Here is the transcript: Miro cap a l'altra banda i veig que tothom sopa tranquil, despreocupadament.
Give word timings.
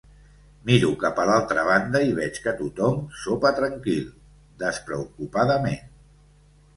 Miro 0.67 0.87
cap 1.01 1.19
a 1.23 1.25
l'altra 1.29 1.65
banda 1.67 1.99
i 2.07 2.15
veig 2.19 2.39
que 2.45 2.53
tothom 2.61 3.03
sopa 3.25 3.51
tranquil, 3.59 4.07
despreocupadament. 4.65 5.85